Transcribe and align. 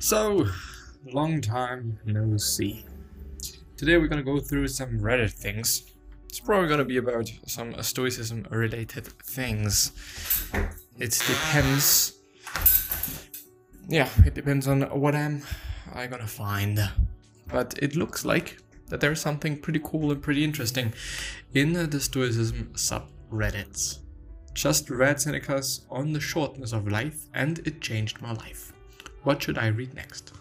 So, 0.00 0.46
long 1.12 1.40
time 1.40 1.98
no 2.04 2.36
see. 2.36 2.84
Today 3.76 3.98
we're 3.98 4.06
gonna 4.06 4.22
go 4.22 4.38
through 4.38 4.68
some 4.68 5.00
Reddit 5.00 5.32
things. 5.32 5.92
It's 6.28 6.38
probably 6.38 6.68
gonna 6.68 6.84
be 6.84 6.98
about 6.98 7.28
some 7.46 7.74
Stoicism 7.82 8.46
related 8.48 9.08
things. 9.24 9.90
It 10.98 11.20
depends. 11.26 12.14
Yeah, 13.88 14.08
it 14.24 14.34
depends 14.34 14.68
on 14.68 14.82
what 14.82 15.16
I'm 15.16 15.42
I 15.92 16.06
gonna 16.06 16.28
find. 16.28 16.78
But 17.48 17.74
it 17.82 17.96
looks 17.96 18.24
like 18.24 18.58
that 18.86 19.00
there's 19.00 19.20
something 19.20 19.58
pretty 19.58 19.80
cool 19.82 20.12
and 20.12 20.22
pretty 20.22 20.44
interesting 20.44 20.94
in 21.54 21.72
the 21.72 22.00
Stoicism 22.00 22.70
subreddits. 22.74 23.98
Just 24.54 24.90
read 24.90 25.20
Seneca's 25.20 25.86
on 25.90 26.12
the 26.12 26.20
shortness 26.20 26.72
of 26.72 26.86
life 26.86 27.26
and 27.34 27.58
it 27.66 27.80
changed 27.80 28.22
my 28.22 28.32
life. 28.32 28.72
What 29.28 29.42
should 29.42 29.58
I 29.58 29.66
read 29.66 29.92
next? 29.92 30.32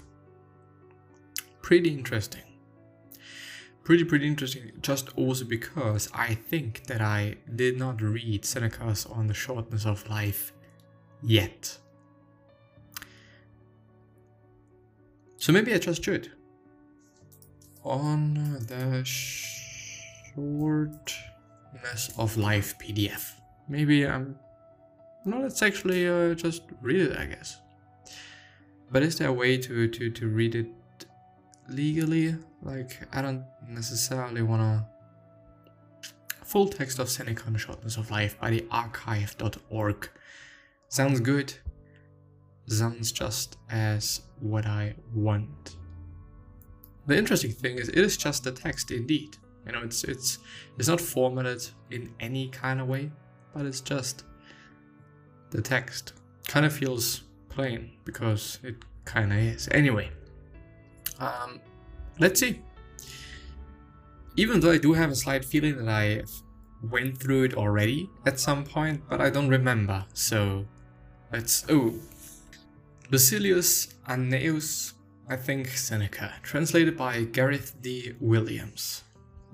Pretty 1.62 1.90
interesting. 1.90 2.44
Pretty, 3.84 4.06
pretty 4.06 4.26
interesting, 4.26 4.72
just 4.80 5.10
also 5.18 5.44
because 5.44 6.08
I 6.14 6.36
think 6.36 6.86
that 6.86 7.02
I 7.02 7.36
did 7.54 7.78
not 7.78 8.02
read 8.02 8.46
Seneca's 8.46 9.06
On 9.06 9.28
the 9.28 9.34
Shortness 9.34 9.86
of 9.86 10.10
Life 10.10 10.54
yet. 11.22 11.78
So 15.36 15.52
maybe 15.52 15.74
I 15.74 15.80
just 15.80 16.02
should. 16.02 16.32
On 17.84 18.36
the 18.68 19.04
Shortness 19.04 20.40
of 22.18 22.38
Life 22.38 22.76
PDF. 22.80 23.34
Maybe 23.68 24.08
I'm. 24.08 24.40
No, 25.26 25.42
let's 25.42 25.62
actually 25.62 26.08
uh, 26.08 26.36
just 26.36 26.62
read 26.82 27.02
it, 27.02 27.18
I 27.18 27.26
guess. 27.26 27.58
But 28.92 29.04
is 29.04 29.18
there 29.18 29.30
a 29.30 29.34
way 29.34 29.58
to, 29.58 29.88
to, 29.88 30.10
to 30.10 30.28
read 30.28 30.56
it 30.56 30.68
legally? 31.70 32.36
Like, 32.62 33.08
I 33.16 33.22
don't 33.22 33.46
necessarily 33.68 34.42
want 34.42 34.62
to. 34.62 34.86
Full 36.46 36.68
text 36.68 37.00
of 37.00 37.10
Seneca 37.10 37.52
the 37.52 37.58
Shortness 37.58 37.98
of 37.98 38.10
Life 38.10 38.40
by 38.40 38.50
the 38.52 38.66
archive.org. 38.72 40.10
Sounds 40.88 41.20
good. 41.20 41.54
Sounds 42.68 43.12
just 43.12 43.58
as 43.70 44.22
what 44.40 44.66
I 44.66 44.96
want. 45.14 45.76
The 47.06 47.18
interesting 47.18 47.52
thing 47.52 47.78
is, 47.78 47.90
it 47.90 47.98
is 47.98 48.16
just 48.18 48.44
the 48.44 48.52
text 48.52 48.92
indeed. 48.92 49.38
You 49.66 49.74
know, 49.74 49.82
it's 49.84 50.06
it's 50.06 50.40
it's 50.78 50.88
not 50.88 51.02
formatted 51.02 51.68
in 51.92 52.14
any 52.20 52.48
kind 52.50 52.80
of 52.80 52.88
way, 52.88 53.12
but 53.54 53.66
it's 53.66 53.82
just 53.82 54.24
the 55.50 55.62
text. 55.62 56.14
Kind 56.48 56.66
of 56.66 56.72
feels 56.72 57.24
plain 57.58 57.82
because 58.06 58.60
it 58.64 58.76
kind 59.06 59.34
of 59.34 59.40
is. 59.40 59.68
Anyway, 59.72 60.08
um, 61.20 61.60
let's 62.20 62.40
see. 62.40 62.62
Even 64.36 64.60
though 64.60 64.74
I 64.78 64.78
do 64.78 64.94
have 64.94 65.10
a 65.10 65.16
slight 65.16 65.44
feeling 65.44 65.76
that 65.80 65.90
I 65.90 66.24
went 66.94 67.18
through 67.18 67.44
it 67.48 67.54
already 67.56 68.08
at 68.30 68.40
some 68.40 68.64
point, 68.64 69.02
but 69.10 69.20
I 69.20 69.30
don't 69.32 69.50
remember. 69.50 70.06
So 70.14 70.66
let's. 71.34 71.66
Oh, 71.68 71.96
Basilius 73.10 73.96
Annaeus, 74.08 74.94
I 75.28 75.36
think 75.36 75.70
Seneca, 75.70 76.34
translated 76.44 76.96
by 76.96 77.24
Gareth 77.24 77.70
D. 77.82 78.14
Williams. 78.20 79.04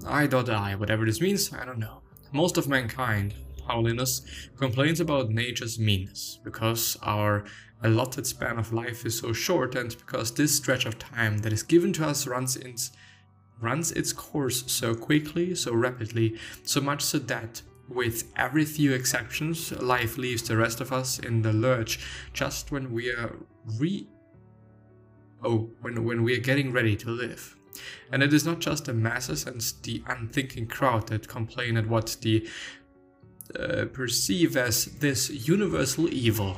I 0.05 0.27
dot 0.27 0.49
I, 0.49 0.75
whatever 0.75 1.05
this 1.05 1.21
means, 1.21 1.53
I 1.53 1.63
don't 1.63 1.79
know. 1.79 2.01
Most 2.33 2.57
of 2.57 2.67
mankind, 2.67 3.35
Paulinus, 3.61 4.25
complains 4.57 4.99
about 4.99 5.29
nature's 5.29 5.79
meanness, 5.79 6.39
because 6.43 6.97
our 7.03 7.45
allotted 7.83 8.25
span 8.25 8.57
of 8.57 8.73
life 8.73 9.05
is 9.05 9.19
so 9.19 9.33
short 9.33 9.75
and 9.75 9.97
because 9.97 10.33
this 10.33 10.55
stretch 10.55 10.85
of 10.85 10.97
time 10.97 11.39
that 11.39 11.53
is 11.53 11.63
given 11.63 11.93
to 11.93 12.05
us 12.05 12.25
runs 12.25 12.55
its, 12.55 12.91
runs 13.59 13.91
its 13.91 14.13
course 14.13 14.63
so 14.71 14.95
quickly, 14.95 15.53
so 15.55 15.73
rapidly, 15.73 16.37
so 16.63 16.81
much 16.81 17.01
so 17.01 17.19
that 17.19 17.61
with 17.89 18.31
every 18.35 18.65
few 18.65 18.93
exceptions, 18.93 19.71
life 19.81 20.17
leaves 20.17 20.43
the 20.43 20.57
rest 20.57 20.81
of 20.81 20.91
us 20.91 21.19
in 21.19 21.41
the 21.41 21.53
lurch 21.53 21.99
just 22.33 22.71
when 22.71 22.91
we 22.91 23.09
are 23.09 23.35
re 23.77 24.07
oh 25.43 25.69
when, 25.81 26.03
when 26.03 26.23
we 26.23 26.33
are 26.37 26.41
getting 26.41 26.71
ready 26.71 26.95
to 26.95 27.09
live. 27.09 27.55
And 28.11 28.23
it 28.23 28.33
is 28.33 28.45
not 28.45 28.59
just 28.59 28.85
the 28.85 28.93
masses 28.93 29.45
and 29.45 29.59
the 29.83 30.03
unthinking 30.07 30.67
crowd 30.67 31.07
that 31.07 31.27
complain 31.27 31.75
at 31.75 31.87
what 31.87 32.17
the 32.21 32.47
uh, 33.59 33.85
perceive 33.91 34.55
as 34.55 34.85
this 34.85 35.29
universal 35.29 36.07
evil 36.11 36.57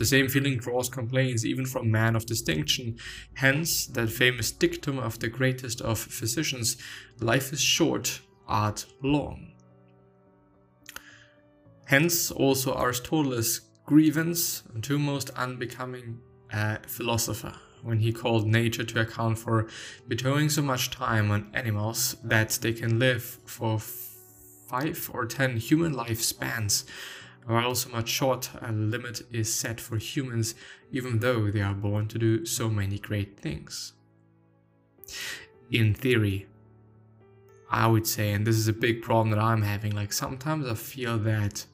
the 0.00 0.06
same 0.06 0.28
feeling 0.28 0.56
draws 0.56 0.88
complaints 0.88 1.44
even 1.44 1.66
from 1.66 1.90
men 1.90 2.16
of 2.16 2.24
distinction, 2.24 2.96
hence 3.34 3.84
that 3.88 4.08
famous 4.08 4.50
dictum 4.50 4.98
of 4.98 5.18
the 5.18 5.28
greatest 5.28 5.82
of 5.82 5.98
physicians 5.98 6.78
life 7.20 7.52
is 7.52 7.60
short, 7.60 8.22
art 8.48 8.86
long. 9.02 9.52
Hence 11.84 12.30
also 12.30 12.74
Aristoteles' 12.74 13.60
grievance 13.84 14.62
to 14.80 14.98
most 14.98 15.28
unbecoming 15.36 16.18
uh, 16.50 16.78
philosopher 16.86 17.52
when 17.82 17.98
he 17.98 18.10
called 18.10 18.46
nature 18.46 18.84
to 18.84 19.00
account 19.02 19.38
for 19.38 19.68
bestowing 20.08 20.48
so 20.48 20.62
much 20.62 20.90
time 20.90 21.30
on 21.30 21.50
animals 21.52 22.16
that 22.24 22.58
they 22.62 22.72
can 22.72 22.98
live 22.98 23.22
for 23.44 23.78
five 23.78 25.10
or 25.12 25.26
ten 25.26 25.58
human 25.58 25.94
lifespans 25.94 26.84
while 27.46 27.74
so 27.74 27.90
much 27.90 28.08
short 28.08 28.50
a 28.60 28.72
limit 28.72 29.22
is 29.32 29.52
set 29.52 29.80
for 29.80 29.96
humans, 29.96 30.54
even 30.92 31.20
though 31.20 31.50
they 31.50 31.62
are 31.62 31.74
born 31.74 32.06
to 32.08 32.18
do 32.18 32.44
so 32.46 32.68
many 32.68 32.98
great 32.98 33.38
things. 33.38 33.92
In 35.70 35.94
theory, 35.94 36.46
I 37.70 37.86
would 37.86 38.06
say, 38.06 38.32
and 38.32 38.46
this 38.46 38.56
is 38.56 38.68
a 38.68 38.72
big 38.72 39.02
problem 39.02 39.30
that 39.30 39.38
I'm 39.38 39.62
having, 39.62 39.92
like 39.92 40.12
sometimes 40.12 40.66
I 40.66 40.74
feel 40.74 41.18
that 41.18 41.64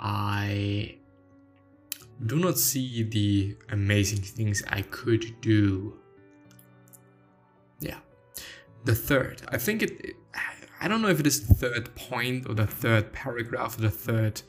I 0.00 0.96
do 2.24 2.36
not 2.36 2.58
see 2.58 3.02
the 3.02 3.56
amazing 3.70 4.22
things 4.22 4.62
I 4.68 4.82
could 4.82 5.40
do. 5.40 5.98
Yeah. 7.80 7.98
The 8.84 8.94
third, 8.94 9.42
I 9.48 9.58
think 9.58 9.82
it, 9.82 9.90
it 10.04 10.16
I 10.82 10.88
don't 10.88 11.00
know 11.00 11.08
if 11.08 11.20
it 11.20 11.28
is 11.28 11.46
the 11.46 11.54
third 11.54 11.94
point 11.94 12.48
or 12.48 12.54
the 12.54 12.66
third 12.66 13.12
paragraph 13.12 13.78
or 13.78 13.82
the 13.82 13.90
third, 13.90 14.42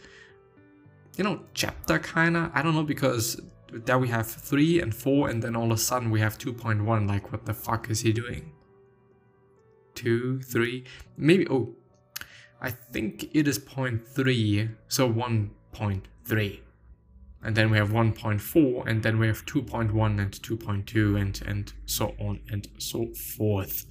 you 1.15 1.23
know, 1.23 1.41
chapter 1.53 1.99
kinda. 1.99 2.51
I 2.55 2.63
don't 2.63 2.73
know 2.73 2.81
because 2.83 3.39
there 3.71 3.99
we 3.99 4.07
have 4.07 4.25
three 4.25 4.81
and 4.81 4.95
four, 4.95 5.29
and 5.29 5.43
then 5.43 5.55
all 5.55 5.71
of 5.71 5.77
a 5.77 5.77
sudden 5.77 6.09
we 6.09 6.21
have 6.21 6.39
2.1. 6.39 7.07
Like, 7.07 7.31
what 7.31 7.45
the 7.45 7.53
fuck 7.53 7.87
is 7.91 8.01
he 8.01 8.11
doing? 8.11 8.51
Two, 9.93 10.41
three, 10.41 10.85
maybe. 11.17 11.47
Oh, 11.49 11.75
I 12.59 12.71
think 12.71 13.29
it 13.35 13.47
is 13.47 13.59
point 13.59 14.07
three, 14.07 14.69
so 14.87 15.07
1.3. 15.07 16.61
And 17.43 17.55
then 17.55 17.69
we 17.69 17.77
have 17.77 17.91
1.4, 17.91 18.87
and 18.87 19.03
then 19.03 19.19
we 19.19 19.27
have 19.27 19.45
2.1 19.45 20.19
and 20.19 20.31
2.2, 20.31 21.21
and, 21.21 21.41
and 21.45 21.73
so 21.85 22.15
on 22.19 22.39
and 22.49 22.67
so 22.79 23.13
forth. 23.13 23.85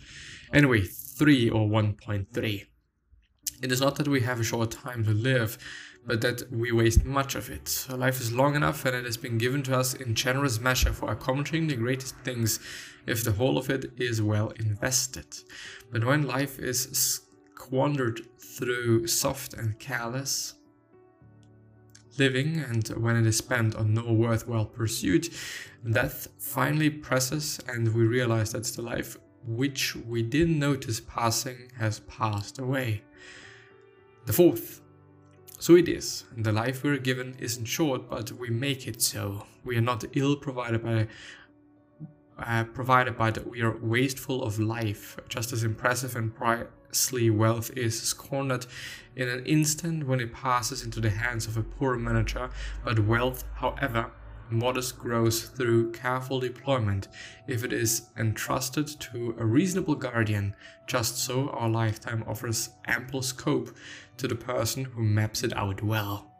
Anyway, 0.52 0.86
3 1.14 1.50
or 1.50 1.68
1.3. 1.68 2.66
It 3.62 3.70
is 3.70 3.80
not 3.80 3.96
that 3.96 4.08
we 4.08 4.20
have 4.20 4.40
a 4.40 4.44
short 4.44 4.70
time 4.70 5.04
to 5.04 5.12
live, 5.12 5.58
but 6.04 6.20
that 6.22 6.50
we 6.50 6.72
waste 6.72 7.04
much 7.04 7.34
of 7.34 7.48
it. 7.50 7.86
Life 7.90 8.20
is 8.20 8.32
long 8.32 8.56
enough 8.56 8.84
and 8.84 8.96
it 8.96 9.04
has 9.04 9.16
been 9.16 9.38
given 9.38 9.62
to 9.64 9.76
us 9.76 9.94
in 9.94 10.14
generous 10.14 10.60
measure 10.60 10.92
for 10.92 11.12
accomplishing 11.12 11.66
the 11.66 11.76
greatest 11.76 12.16
things 12.24 12.58
if 13.06 13.22
the 13.22 13.32
whole 13.32 13.58
of 13.58 13.70
it 13.70 13.92
is 13.96 14.20
well 14.20 14.50
invested. 14.58 15.26
But 15.92 16.04
when 16.04 16.26
life 16.26 16.58
is 16.58 17.20
squandered 17.54 18.22
through 18.38 19.06
soft 19.06 19.54
and 19.54 19.78
careless 19.78 20.54
living 22.18 22.58
and 22.58 22.86
when 22.88 23.16
it 23.16 23.26
is 23.26 23.38
spent 23.38 23.74
on 23.74 23.94
no 23.94 24.12
worthwhile 24.12 24.66
pursuit, 24.66 25.30
death 25.88 26.28
finally 26.38 26.90
presses 26.90 27.60
and 27.68 27.94
we 27.94 28.04
realize 28.04 28.52
that's 28.52 28.72
the 28.72 28.82
life 28.82 29.16
which 29.46 29.96
we 29.96 30.22
didn't 30.22 30.58
notice 30.58 31.00
passing 31.00 31.70
has 31.78 32.00
passed 32.00 32.58
away. 32.58 33.02
The 34.26 34.32
fourth. 34.32 34.80
So 35.58 35.76
it 35.76 35.88
is, 35.88 36.24
the 36.36 36.52
life 36.52 36.82
we're 36.82 36.98
given 36.98 37.36
isn't 37.38 37.66
short, 37.66 38.08
but 38.10 38.32
we 38.32 38.50
make 38.50 38.86
it 38.86 39.00
so. 39.00 39.46
We 39.64 39.76
are 39.76 39.80
not 39.80 40.04
ill 40.14 40.36
provided 40.36 40.82
by 40.82 41.06
uh, 42.38 42.64
provided 42.64 43.16
by 43.16 43.30
that 43.30 43.48
we 43.48 43.60
are 43.62 43.76
wasteful 43.78 44.42
of 44.42 44.58
life, 44.58 45.16
just 45.28 45.52
as 45.52 45.62
impressive 45.62 46.16
and 46.16 46.34
pricely 46.34 47.30
wealth 47.30 47.70
is 47.76 48.00
scorned 48.00 48.66
in 49.14 49.28
an 49.28 49.44
instant 49.46 50.06
when 50.06 50.18
it 50.18 50.32
passes 50.32 50.82
into 50.82 51.00
the 51.00 51.10
hands 51.10 51.46
of 51.46 51.56
a 51.56 51.62
poor 51.62 51.96
manager, 51.96 52.50
but 52.84 52.98
wealth, 53.00 53.44
however, 53.54 54.10
modest 54.52 54.98
growth 54.98 55.56
through 55.56 55.92
careful 55.92 56.40
deployment 56.40 57.08
if 57.46 57.64
it 57.64 57.72
is 57.72 58.08
entrusted 58.16 58.86
to 59.00 59.34
a 59.38 59.44
reasonable 59.44 59.94
guardian. 59.94 60.54
Just 60.86 61.18
so, 61.18 61.48
our 61.50 61.68
lifetime 61.68 62.24
offers 62.26 62.70
ample 62.86 63.22
scope 63.22 63.74
to 64.16 64.28
the 64.28 64.34
person 64.34 64.84
who 64.84 65.02
maps 65.02 65.42
it 65.42 65.56
out 65.56 65.82
well. 65.82 66.30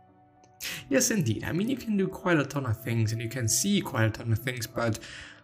Yes, 0.89 1.11
indeed. 1.11 1.45
I 1.45 1.53
mean, 1.53 1.69
you 1.69 1.77
can 1.77 1.97
do 1.97 2.07
quite 2.07 2.39
a 2.39 2.45
ton 2.45 2.67
of 2.67 2.83
things 2.83 3.13
and 3.13 3.21
you 3.21 3.29
can 3.29 3.49
see 3.49 3.81
quite 3.81 4.05
a 4.05 4.11
ton 4.11 4.33
of 4.33 4.39
things, 4.39 4.67
but 4.67 4.99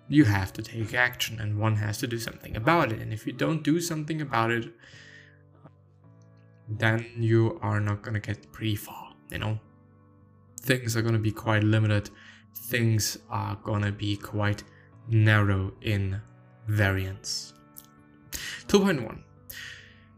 you 0.08 0.24
have 0.24 0.52
to 0.54 0.62
take 0.62 0.94
action 0.94 1.40
and 1.40 1.58
one 1.58 1.76
has 1.76 1.98
to 1.98 2.06
do 2.06 2.18
something 2.18 2.56
about 2.56 2.92
it. 2.92 3.00
And 3.00 3.12
if 3.12 3.26
you 3.26 3.32
don't 3.32 3.62
do 3.62 3.80
something 3.80 4.20
about 4.20 4.50
it, 4.50 4.72
then 6.68 7.06
you 7.16 7.58
are 7.62 7.80
not 7.80 8.02
going 8.02 8.14
to 8.14 8.20
get 8.20 8.52
pretty 8.52 8.76
far, 8.76 9.12
you 9.30 9.38
know? 9.38 9.58
Things 10.60 10.96
are 10.96 11.02
going 11.02 11.14
to 11.14 11.20
be 11.20 11.32
quite 11.32 11.62
limited, 11.62 12.10
things 12.54 13.18
are 13.30 13.56
to 13.82 13.92
be 13.92 14.16
quite 14.16 14.64
narrow 15.08 15.72
in 15.80 16.20
variance. 16.66 17.54
2.1 18.66 19.22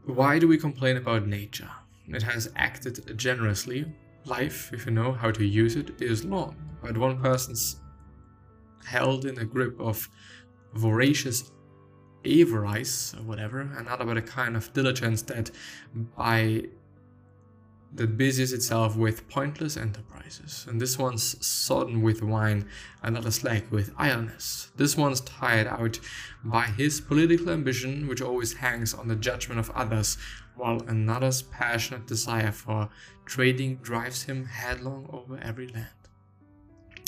Why 0.04 0.38
do 0.38 0.48
we 0.48 0.58
complain 0.58 0.96
about 0.96 1.26
nature? 1.26 1.70
It 2.08 2.22
has 2.22 2.50
acted 2.56 3.16
generously. 3.16 3.86
Life, 4.24 4.70
if 4.72 4.84
you 4.84 4.92
know 4.92 5.12
how 5.12 5.30
to 5.30 5.44
use 5.44 5.76
it, 5.76 6.02
is 6.02 6.24
long, 6.24 6.56
but 6.82 6.96
one 6.96 7.20
person's 7.20 7.76
held 8.84 9.24
in 9.24 9.38
a 9.38 9.44
grip 9.44 9.80
of 9.80 10.08
voracious 10.74 11.52
avarice 12.24 13.14
or 13.14 13.22
whatever, 13.22 13.60
another 13.60 14.04
by 14.04 14.14
the 14.14 14.22
kind 14.22 14.56
of 14.56 14.72
diligence 14.72 15.22
that 15.22 15.50
by 16.16 16.64
that 17.92 18.16
busies 18.16 18.52
itself 18.52 18.96
with 18.96 19.28
pointless 19.28 19.76
enterprises. 19.76 20.66
And 20.68 20.80
this 20.80 20.98
one's 20.98 21.44
sodden 21.44 22.02
with 22.02 22.22
wine, 22.22 22.68
another 23.02 23.30
slack 23.30 23.70
with 23.70 23.92
idleness. 23.96 24.70
This 24.76 24.96
one's 24.96 25.20
tired 25.22 25.66
out 25.66 25.98
by 26.44 26.66
his 26.66 27.00
political 27.00 27.50
ambition, 27.50 28.06
which 28.06 28.22
always 28.22 28.54
hangs 28.54 28.94
on 28.94 29.08
the 29.08 29.16
judgment 29.16 29.58
of 29.58 29.70
others, 29.70 30.18
while 30.54 30.82
another's 30.82 31.42
passionate 31.42 32.06
desire 32.06 32.52
for 32.52 32.88
trading 33.24 33.76
drives 33.76 34.22
him 34.22 34.44
headlong 34.44 35.08
over 35.12 35.38
every 35.42 35.66
land. 35.68 35.86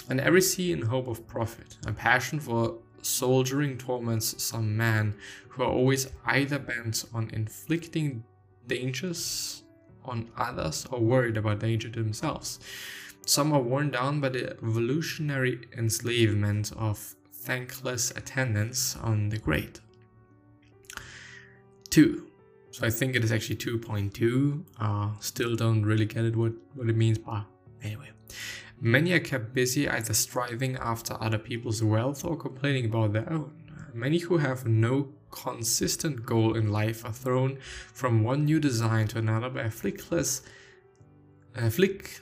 And 0.09 0.21
every 0.21 0.41
sea 0.41 0.73
in 0.73 0.83
hope 0.83 1.07
of 1.07 1.29
profit, 1.29 1.79
a 1.87 1.93
passion 1.93 2.41
for 2.41 2.79
soldiering 3.03 3.79
torments 3.79 4.43
some 4.43 4.77
men 4.77 5.15
who 5.49 5.63
are 5.63 5.71
always 5.71 6.09
either 6.25 6.59
bent 6.59 7.05
on 7.13 7.31
inflicting 7.31 8.25
dangers 8.67 9.62
on 10.05 10.31
others 10.37 10.87
or 10.91 11.01
worried 11.01 11.37
about 11.37 11.61
danger 11.61 11.89
to 11.89 12.03
themselves. 12.03 12.59
Some 13.25 13.53
are 13.53 13.61
worn 13.61 13.91
down 13.91 14.21
by 14.21 14.31
the 14.31 14.51
evolutionary 14.51 15.61
enslavement 15.77 16.73
of 16.77 17.15
thankless 17.33 18.11
attendance 18.13 18.97
on 18.97 19.29
the 19.29 19.39
great. 19.39 19.81
2. 21.91 22.27
So 22.71 22.87
I 22.87 22.91
think 22.91 23.15
it 23.15 23.23
is 23.23 23.31
actually 23.31 23.57
2.2. 23.57 24.65
Uh, 24.81 25.11
still 25.21 25.55
don't 25.55 25.85
really 25.85 26.07
get 26.07 26.25
it 26.25 26.35
what, 26.35 26.53
what 26.75 26.89
it 26.89 26.97
means, 26.97 27.19
but 27.19 27.45
anyway. 27.83 28.09
Many 28.81 29.13
are 29.13 29.21
kept 29.21 29.55
busy 29.55 29.89
either 29.89 30.15
striving 30.15 30.77
after 30.77 31.17
other 31.21 31.39
people's 31.39 31.85
wealth 31.85 32.25
or 32.25 32.37
complaining 32.37 32.87
about 32.87 33.13
their 33.13 33.31
own. 33.33 33.62
Many 33.95 34.19
who 34.19 34.39
have 34.39 34.67
no 34.67 35.09
consistent 35.31 36.25
goal 36.25 36.55
in 36.55 36.71
life 36.71 37.05
are 37.05 37.13
thrown 37.13 37.59
from 37.93 38.23
one 38.23 38.45
new 38.45 38.61
design 38.61 39.09
to 39.09 39.19
another 39.19 39.51
by 39.51 39.63
a 39.63 39.71
flickless, 39.71 40.43
uh, 41.57 41.71
flick, 41.71 42.21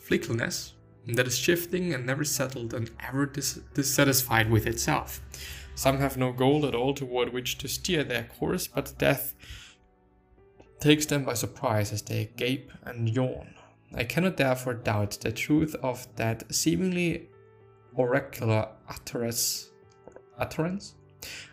flickliness 0.00 0.72
that 1.06 1.26
is 1.26 1.38
shifting 1.38 1.94
and 1.94 2.04
never 2.04 2.24
settled 2.24 2.74
and 2.74 2.90
ever 3.00 3.26
dis- 3.26 3.60
dissatisfied 3.74 4.50
with 4.50 4.66
itself. 4.66 5.20
Some 5.74 5.98
have 5.98 6.16
no 6.16 6.32
goal 6.32 6.66
at 6.66 6.74
all 6.74 6.92
toward 6.92 7.32
which 7.32 7.58
to 7.58 7.68
steer 7.68 8.04
their 8.04 8.24
course, 8.24 8.66
but 8.66 8.98
death 8.98 9.34
takes 10.80 11.06
them 11.06 11.24
by 11.24 11.34
surprise 11.34 11.92
as 11.92 12.02
they 12.02 12.30
gape 12.36 12.70
and 12.84 13.08
yawn. 13.08 13.54
I 13.94 14.04
cannot 14.04 14.36
therefore 14.36 14.74
doubt 14.74 15.18
the 15.20 15.32
truth 15.32 15.74
of 15.82 16.06
that 16.16 16.54
seemingly 16.54 17.28
oracular 17.94 18.68
utterance, 18.88 19.70
utterance 20.38 20.94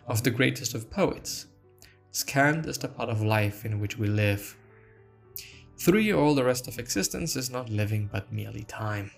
of 0.06 0.22
the 0.22 0.30
greatest 0.30 0.74
of 0.74 0.90
poets. 0.90 1.46
Scant 2.12 2.66
is 2.66 2.78
the 2.78 2.88
part 2.88 3.08
of 3.08 3.20
life 3.20 3.64
in 3.64 3.80
which 3.80 3.98
we 3.98 4.06
live. 4.06 4.56
Three, 5.78 6.12
all 6.12 6.34
the 6.34 6.44
rest 6.44 6.68
of 6.68 6.78
existence 6.78 7.36
is 7.36 7.50
not 7.50 7.68
living 7.68 8.08
but 8.10 8.32
merely 8.32 8.64
time. 8.64 9.10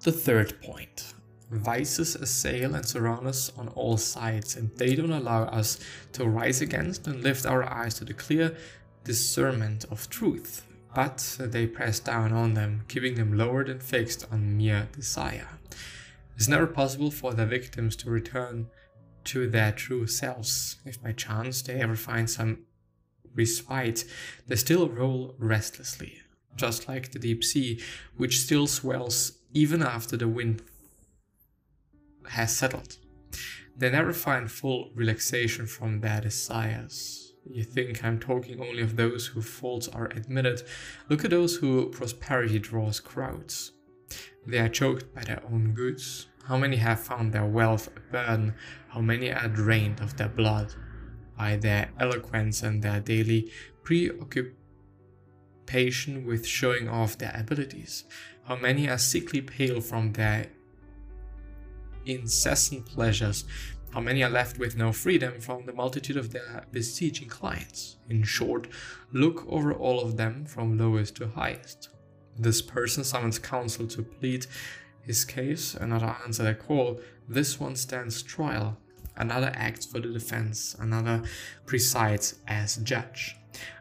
The 0.00 0.12
third 0.12 0.60
point. 0.62 1.14
Vices 1.50 2.16
assail 2.16 2.74
and 2.74 2.84
surround 2.84 3.26
us 3.26 3.52
on 3.56 3.68
all 3.68 3.96
sides, 3.96 4.56
and 4.56 4.74
they 4.76 4.96
don't 4.96 5.12
allow 5.12 5.44
us 5.44 5.78
to 6.12 6.24
rise 6.24 6.60
against 6.60 7.06
and 7.06 7.22
lift 7.22 7.46
our 7.46 7.62
eyes 7.62 7.94
to 7.94 8.04
the 8.04 8.14
clear 8.14 8.56
discernment 9.04 9.84
of 9.90 10.10
truth 10.10 10.66
but 10.96 11.36
they 11.38 11.66
press 11.66 12.00
down 12.00 12.32
on 12.32 12.54
them, 12.54 12.82
keeping 12.88 13.16
them 13.16 13.36
lowered 13.36 13.68
and 13.68 13.82
fixed 13.82 14.26
on 14.32 14.56
mere 14.56 14.88
desire. 14.92 15.55
It's 16.36 16.48
never 16.48 16.66
possible 16.66 17.10
for 17.10 17.32
their 17.32 17.46
victims 17.46 17.96
to 17.96 18.10
return 18.10 18.68
to 19.24 19.48
their 19.48 19.72
true 19.72 20.06
selves. 20.06 20.76
If 20.84 21.02
by 21.02 21.12
chance 21.12 21.62
they 21.62 21.80
ever 21.80 21.96
find 21.96 22.28
some 22.28 22.66
respite, 23.34 24.04
they 24.46 24.56
still 24.56 24.88
roll 24.88 25.34
restlessly, 25.38 26.20
just 26.54 26.88
like 26.88 27.12
the 27.12 27.18
deep 27.18 27.42
sea, 27.42 27.82
which 28.16 28.40
still 28.40 28.66
swells 28.66 29.38
even 29.52 29.82
after 29.82 30.16
the 30.16 30.28
wind 30.28 30.62
has 32.28 32.54
settled. 32.54 32.98
They 33.76 33.90
never 33.90 34.12
find 34.12 34.50
full 34.50 34.90
relaxation 34.94 35.66
from 35.66 36.00
their 36.00 36.20
desires. 36.20 37.34
You 37.48 37.62
think 37.62 38.04
I'm 38.04 38.18
talking 38.18 38.60
only 38.60 38.82
of 38.82 38.96
those 38.96 39.26
whose 39.26 39.48
faults 39.48 39.88
are 39.88 40.06
admitted. 40.06 40.62
Look 41.08 41.24
at 41.24 41.30
those 41.30 41.56
who 41.56 41.90
prosperity 41.90 42.58
draws 42.58 43.00
crowds. 43.00 43.72
They 44.46 44.58
are 44.58 44.68
choked 44.68 45.14
by 45.14 45.24
their 45.24 45.42
own 45.50 45.72
goods. 45.74 46.28
How 46.44 46.56
many 46.56 46.76
have 46.76 47.00
found 47.00 47.32
their 47.32 47.44
wealth 47.44 47.88
a 47.96 48.00
burden? 48.12 48.54
How 48.88 49.00
many 49.00 49.32
are 49.32 49.48
drained 49.48 50.00
of 50.00 50.16
their 50.16 50.28
blood 50.28 50.72
by 51.36 51.56
their 51.56 51.90
eloquence 51.98 52.62
and 52.62 52.80
their 52.82 53.00
daily 53.00 53.50
preoccupation 53.82 56.24
with 56.24 56.46
showing 56.46 56.88
off 56.88 57.18
their 57.18 57.34
abilities? 57.34 58.04
How 58.44 58.54
many 58.56 58.88
are 58.88 58.98
sickly 58.98 59.40
pale 59.40 59.80
from 59.80 60.12
their 60.12 60.46
incessant 62.04 62.86
pleasures 62.86 63.44
how 63.96 64.02
many 64.02 64.22
are 64.22 64.28
left 64.28 64.58
with 64.58 64.76
no 64.76 64.92
freedom 64.92 65.40
from 65.40 65.64
the 65.64 65.72
multitude 65.72 66.18
of 66.18 66.30
their 66.30 66.66
besieging 66.70 67.28
clients? 67.28 67.96
In 68.10 68.24
short, 68.24 68.68
look 69.10 69.46
over 69.48 69.72
all 69.72 70.02
of 70.02 70.18
them 70.18 70.44
from 70.44 70.76
lowest 70.76 71.16
to 71.16 71.28
highest. 71.28 71.88
This 72.38 72.60
person 72.60 73.04
summons 73.04 73.38
counsel 73.38 73.86
to 73.88 74.02
plead 74.02 74.46
his 75.02 75.24
case, 75.24 75.74
another 75.74 76.16
answers 76.24 76.44
their 76.44 76.54
call, 76.54 77.00
this 77.28 77.58
one 77.58 77.76
stands 77.76 78.22
trial, 78.22 78.76
another 79.16 79.52
acts 79.54 79.86
for 79.86 80.00
the 80.00 80.08
defense, 80.08 80.76
another 80.78 81.22
presides 81.64 82.34
as 82.46 82.76
judge. 82.76 83.36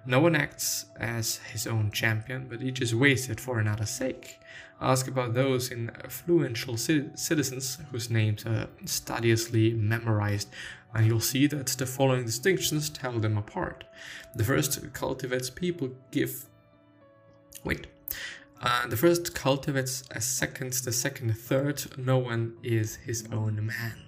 No 0.05 0.21
one 0.21 0.35
acts 0.35 0.85
as 0.99 1.37
his 1.51 1.67
own 1.67 1.91
champion, 1.91 2.47
but 2.47 2.61
each 2.61 2.79
is 2.79 2.95
wasted 2.95 3.41
for 3.41 3.59
another's 3.59 3.89
sake. 3.89 4.39
Ask 4.79 5.07
about 5.07 5.33
those 5.33 5.71
influential 5.71 6.77
citizens 6.77 7.77
whose 7.91 8.09
names 8.09 8.45
are 8.45 8.67
studiously 8.85 9.73
memorized, 9.73 10.49
and 10.93 11.05
you'll 11.05 11.19
see 11.19 11.47
that 11.47 11.67
the 11.67 11.85
following 11.85 12.25
distinctions 12.25 12.89
tell 12.89 13.19
them 13.19 13.37
apart. 13.37 13.83
The 14.35 14.43
first 14.43 14.93
cultivates 14.93 15.49
people 15.49 15.89
give. 16.11 16.45
Wait. 17.63 17.87
Uh, 18.61 18.87
the 18.87 18.97
first 18.97 19.35
cultivates 19.35 20.03
a 20.11 20.21
second, 20.21 20.71
the 20.73 20.91
second 20.91 21.29
a 21.29 21.33
third. 21.33 21.97
No 21.97 22.17
one 22.17 22.55
is 22.63 22.95
his 22.95 23.27
own 23.31 23.65
man. 23.65 24.05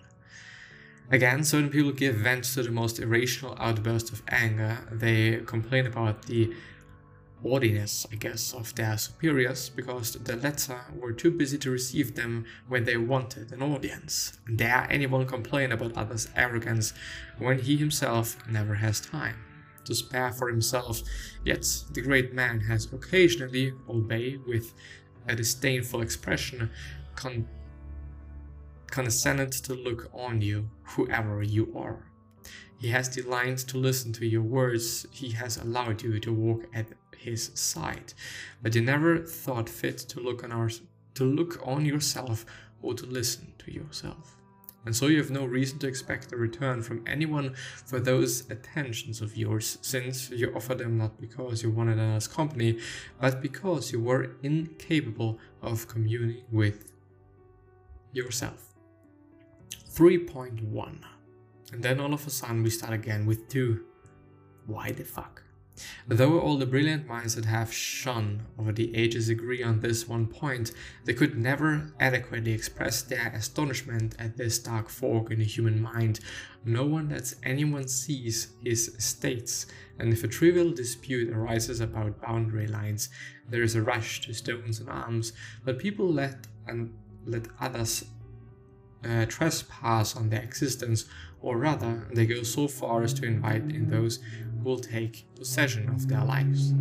Again, 1.10 1.44
certain 1.44 1.70
people 1.70 1.92
give 1.92 2.16
vent 2.16 2.46
to 2.46 2.64
the 2.64 2.72
most 2.72 3.00
irrational 3.00 3.56
outburst 3.60 4.12
of 4.12 4.24
anger. 4.30 4.80
They 4.92 5.42
complain 5.46 5.86
about 5.86 6.24
the 6.24 6.54
haughtiness, 7.42 8.06
I 8.12 8.16
guess, 8.16 8.54
of 8.54 8.74
their 8.76 8.98
superiors 8.98 9.70
because 9.70 10.14
the 10.14 10.36
latter 10.36 10.82
were 10.98 11.14
too 11.14 11.32
busy 11.32 11.58
to 11.60 11.72
receive 11.72 12.16
them 12.16 12.46
when 12.68 12.86
they 12.86 12.98
wanted 12.98 13.52
an 13.52 13.62
audience. 13.62 14.40
Dare 14.54 14.88
anyone 14.90 15.28
complain 15.28 15.72
about 15.72 15.96
others' 15.96 16.30
arrogance 16.36 16.94
when 17.38 17.60
he 17.60 17.78
himself 17.78 18.38
never 18.50 18.76
has 18.76 19.00
time 19.00 19.47
to 19.88 19.96
spare 19.96 20.32
for 20.32 20.50
himself? 20.50 21.02
Yet 21.44 21.66
the 21.94 22.02
great 22.02 22.34
man 22.34 22.60
has 22.62 22.92
occasionally, 22.94 23.74
albeit 23.90 24.48
with 24.48 24.74
a 25.28 25.36
disdainful 25.36 26.02
expression, 26.02 26.70
con- 27.16 27.48
condescended 28.92 29.52
to 29.52 29.74
look 29.74 30.10
on 30.14 30.42
you, 30.42 30.70
whoever 30.84 31.44
you 31.44 31.74
are. 31.76 32.08
He 32.80 32.90
has 32.90 33.10
deigned 33.10 33.58
to 33.68 33.78
listen 33.78 34.14
to 34.14 34.26
your 34.26 34.44
words. 34.44 35.08
He 35.12 35.32
has 35.32 35.58
allowed 35.58 36.04
you 36.04 36.20
to 36.20 36.32
walk 36.32 36.66
at 36.74 36.88
his 37.18 37.52
side. 37.56 38.14
But 38.62 38.76
you 38.76 38.82
never 38.82 39.18
thought 39.18 39.68
fit 39.68 39.98
to 39.98 40.20
look 40.20 40.44
on 40.44 40.52
our 40.52 40.70
to 41.16 41.24
look 41.24 41.60
on 41.66 41.84
yourself 41.84 42.46
or 42.84 42.94
to 42.94 43.06
listen 43.06 43.54
to 43.58 43.74
yourself. 43.74 44.38
And 44.88 44.96
so 44.96 45.08
you 45.08 45.18
have 45.18 45.30
no 45.30 45.44
reason 45.44 45.80
to 45.80 45.88
expect 45.88 46.32
a 46.32 46.38
return 46.38 46.82
from 46.82 47.04
anyone 47.06 47.54
for 47.86 48.00
those 48.00 48.50
attentions 48.50 49.20
of 49.20 49.36
yours, 49.36 49.78
since 49.82 50.30
you 50.30 50.54
offer 50.56 50.76
them 50.76 50.98
not 50.98 51.20
because 51.20 51.62
you 51.62 51.70
wanted 51.70 52.00
another's 52.00 52.30
company, 52.30 52.80
but 53.20 53.42
because 53.42 53.92
you 53.92 54.00
were 54.00 54.38
incapable 54.44 55.40
of 55.62 55.90
communing 55.90 56.46
with 56.54 56.94
yourself. 58.14 58.76
3.1 59.94 61.00
And 61.74 61.84
then 61.84 62.00
all 62.00 62.14
of 62.14 62.26
a 62.26 62.30
sudden 62.30 62.64
we 62.64 62.70
start 62.70 62.94
again 62.94 63.26
with 63.26 63.50
2. 63.50 63.84
Why 64.68 64.92
the 64.92 65.04
fuck? 65.04 65.44
Though 66.08 66.40
all 66.40 66.58
the 66.58 66.66
brilliant 66.66 67.08
minds 67.08 67.36
that 67.36 67.46
have 67.46 67.74
shone 67.74 68.46
over 68.58 68.72
the 68.72 68.96
ages 68.96 69.30
agree 69.30 69.64
on 69.64 69.80
this 69.80 70.08
one 70.08 70.28
point, 70.28 70.72
they 71.06 71.14
could 71.14 71.38
never 71.38 71.94
adequately 72.00 72.52
express 72.52 73.02
their 73.02 73.28
astonishment 73.36 74.16
at 74.18 74.38
this 74.38 74.60
dark 74.60 74.90
fork 74.90 75.32
in 75.32 75.40
the 75.40 75.46
human 75.46 75.82
mind. 75.82 76.20
No 76.66 76.86
one 76.86 77.10
lets 77.10 77.36
anyone 77.44 77.88
seize 77.88 78.50
his 78.64 78.90
estates, 78.90 79.68
and 80.00 80.12
if 80.12 80.24
a 80.24 80.28
trivial 80.28 80.72
dispute 80.72 81.34
arises 81.34 81.80
about 81.80 82.22
boundary 82.22 82.68
lines, 82.68 83.10
there 83.50 83.64
is 83.64 83.76
a 83.76 83.82
rush 83.82 84.22
to 84.22 84.34
stones 84.34 84.80
and 84.80 84.90
arms, 84.90 85.34
but 85.64 85.80
people 85.80 86.12
let 86.12 86.48
and 86.68 86.94
let 87.26 87.48
others 87.60 88.04
uh, 89.08 89.26
trespass 89.26 90.16
on 90.16 90.30
their 90.30 90.42
existence, 90.42 91.06
or 91.40 91.58
rather, 91.58 92.08
they 92.14 92.26
go 92.26 92.44
so 92.44 92.68
far 92.68 93.04
as 93.04 93.14
to 93.14 93.26
invite 93.26 93.64
in 93.72 93.90
those 93.90 94.20
will 94.68 94.80
take 94.80 95.26
possession 95.36 95.88
of 95.90 96.08
their 96.10 96.24
lives. 96.24 96.74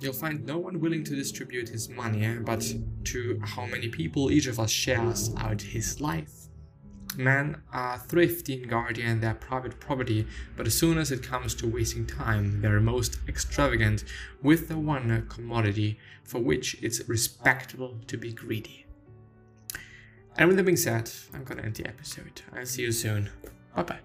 You'll 0.00 0.12
find 0.12 0.44
no 0.44 0.58
one 0.58 0.78
willing 0.78 1.02
to 1.04 1.16
distribute 1.16 1.70
his 1.70 1.88
money, 1.88 2.24
eh, 2.26 2.36
but 2.44 2.62
to 3.04 3.40
how 3.42 3.64
many 3.64 3.88
people 3.88 4.30
each 4.30 4.46
of 4.46 4.60
us 4.60 4.70
shares 4.70 5.34
out 5.38 5.62
his 5.62 6.00
life. 6.00 6.34
Men 7.16 7.62
are 7.72 7.98
thrifty 7.98 8.62
in 8.62 8.68
guarding 8.68 9.20
their 9.20 9.34
private 9.34 9.80
property, 9.80 10.26
but 10.54 10.66
as 10.66 10.78
soon 10.78 10.98
as 10.98 11.10
it 11.10 11.22
comes 11.22 11.54
to 11.54 11.66
wasting 11.66 12.06
time, 12.06 12.60
they 12.60 12.68
are 12.68 12.80
most 12.80 13.18
extravagant 13.26 14.04
with 14.42 14.68
the 14.68 14.76
one 14.76 15.26
commodity 15.30 15.98
for 16.24 16.40
which 16.40 16.76
it's 16.82 17.08
respectable 17.08 17.96
to 18.06 18.18
be 18.18 18.34
greedy. 18.34 18.84
And 20.36 20.48
with 20.48 20.58
that 20.58 20.64
being 20.64 20.76
said, 20.76 21.10
I'm 21.32 21.44
gonna 21.44 21.62
end 21.62 21.76
the 21.76 21.88
episode. 21.88 22.42
I'll 22.52 22.66
see 22.66 22.82
you 22.82 22.92
soon. 22.92 23.30
Bye 23.74 23.84
bye. 23.84 24.00